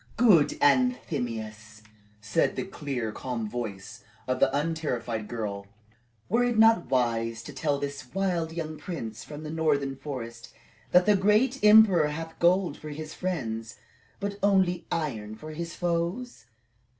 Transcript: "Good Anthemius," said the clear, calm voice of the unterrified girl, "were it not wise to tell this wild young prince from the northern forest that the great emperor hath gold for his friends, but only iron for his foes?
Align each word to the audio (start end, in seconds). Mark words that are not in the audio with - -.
"Good 0.17 0.59
Anthemius," 0.63 1.83
said 2.21 2.55
the 2.55 2.63
clear, 2.63 3.11
calm 3.11 3.47
voice 3.47 4.03
of 4.27 4.39
the 4.39 4.49
unterrified 4.51 5.27
girl, 5.27 5.67
"were 6.27 6.43
it 6.43 6.57
not 6.57 6.89
wise 6.89 7.43
to 7.43 7.53
tell 7.53 7.77
this 7.77 8.11
wild 8.11 8.51
young 8.51 8.79
prince 8.79 9.23
from 9.23 9.43
the 9.43 9.51
northern 9.51 9.95
forest 9.95 10.55
that 10.89 11.05
the 11.05 11.15
great 11.15 11.63
emperor 11.63 12.07
hath 12.07 12.39
gold 12.39 12.77
for 12.79 12.89
his 12.89 13.13
friends, 13.13 13.77
but 14.19 14.39
only 14.41 14.87
iron 14.91 15.35
for 15.35 15.51
his 15.51 15.75
foes? 15.75 16.47